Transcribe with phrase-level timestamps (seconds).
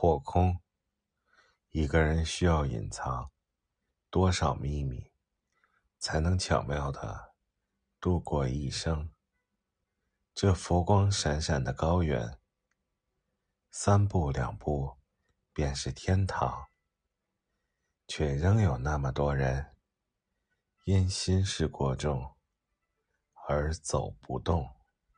[0.00, 0.62] 或空，
[1.68, 3.30] 一个人需要隐藏
[4.08, 5.12] 多少秘密，
[5.98, 7.34] 才能巧妙的
[8.00, 9.12] 度过一生？
[10.32, 12.38] 这佛光闪闪的高原。
[13.70, 14.96] 三步两步
[15.52, 16.70] 便是天堂。
[18.08, 19.76] 却仍有那么多人
[20.84, 22.34] 因心事过重
[23.46, 24.79] 而走不动。